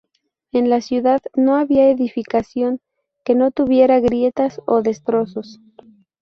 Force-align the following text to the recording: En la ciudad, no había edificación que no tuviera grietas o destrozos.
En 0.51 0.67
la 0.71 0.81
ciudad, 0.81 1.21
no 1.35 1.57
había 1.57 1.87
edificación 1.91 2.81
que 3.23 3.35
no 3.35 3.51
tuviera 3.51 3.99
grietas 3.99 4.59
o 4.65 4.81
destrozos. 4.81 5.59